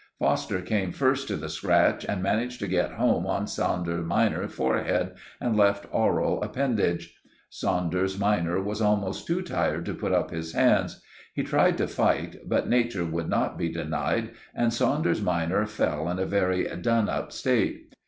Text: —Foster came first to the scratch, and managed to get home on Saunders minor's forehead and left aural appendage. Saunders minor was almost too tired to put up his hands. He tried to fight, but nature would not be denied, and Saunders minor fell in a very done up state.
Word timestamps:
—Foster 0.17 0.63
came 0.63 0.91
first 0.91 1.27
to 1.27 1.35
the 1.35 1.47
scratch, 1.47 2.03
and 2.09 2.23
managed 2.23 2.59
to 2.61 2.67
get 2.67 2.93
home 2.93 3.27
on 3.27 3.45
Saunders 3.45 4.03
minor's 4.03 4.51
forehead 4.51 5.11
and 5.39 5.55
left 5.55 5.85
aural 5.91 6.41
appendage. 6.41 7.13
Saunders 7.51 8.17
minor 8.17 8.59
was 8.59 8.81
almost 8.81 9.27
too 9.27 9.43
tired 9.43 9.85
to 9.85 9.93
put 9.93 10.11
up 10.11 10.31
his 10.31 10.53
hands. 10.53 11.01
He 11.35 11.43
tried 11.43 11.77
to 11.77 11.87
fight, 11.87 12.37
but 12.47 12.67
nature 12.67 13.05
would 13.05 13.29
not 13.29 13.59
be 13.59 13.69
denied, 13.69 14.31
and 14.55 14.73
Saunders 14.73 15.21
minor 15.21 15.67
fell 15.67 16.09
in 16.09 16.17
a 16.17 16.25
very 16.25 16.63
done 16.77 17.07
up 17.07 17.31
state. 17.31 17.93